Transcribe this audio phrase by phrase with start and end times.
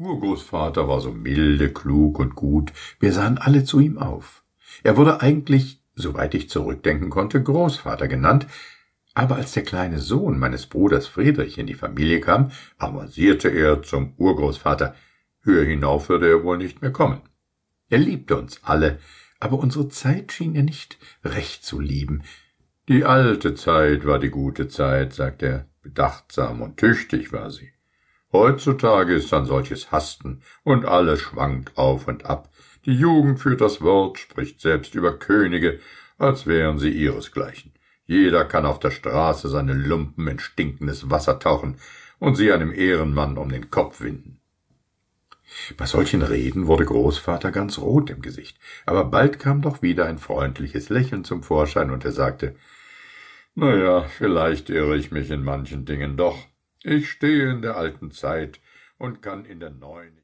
[0.00, 4.42] Urgroßvater war so milde, klug und gut, wir sahen alle zu ihm auf.
[4.82, 8.46] Er wurde eigentlich, soweit ich zurückdenken konnte, Großvater genannt,
[9.12, 14.14] aber als der kleine Sohn meines Bruders Friedrich in die Familie kam, avancierte er zum
[14.16, 14.94] Urgroßvater.
[15.42, 17.20] Höher hinauf würde er wohl nicht mehr kommen.
[17.90, 18.98] Er liebte uns alle,
[19.38, 22.22] aber unsere Zeit schien er nicht recht zu lieben.
[22.88, 27.70] Die alte Zeit war die gute Zeit, sagte er, bedachtsam und tüchtig war sie.
[28.32, 32.48] Heutzutage ist ein solches Hasten, und alles schwankt auf und ab.
[32.84, 35.80] Die Jugend führt das Wort, spricht selbst über Könige,
[36.16, 37.72] als wären sie ihresgleichen.
[38.06, 41.78] Jeder kann auf der Straße seine Lumpen in stinkendes Wasser tauchen
[42.18, 44.40] und sie einem Ehrenmann um den Kopf winden.
[45.76, 50.18] Bei solchen Reden wurde Großvater ganz rot im Gesicht, aber bald kam doch wieder ein
[50.18, 52.54] freundliches Lächeln zum Vorschein, und er sagte
[53.56, 56.38] Na ja, vielleicht irre ich mich in manchen Dingen doch.
[56.82, 58.58] Ich stehe in der alten Zeit
[58.96, 60.18] und kann in der neuen